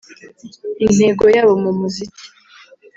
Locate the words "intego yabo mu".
0.85-1.71